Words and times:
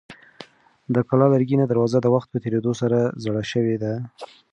د 0.93 0.95
کلا 1.09 1.27
لرګینه 1.33 1.65
دروازه 1.67 1.97
د 2.01 2.07
وخت 2.15 2.27
په 2.31 2.37
تېرېدو 2.43 2.71
سره 2.81 2.99
زړه 3.23 3.43
شوې 3.51 3.75
ده. 3.83 3.93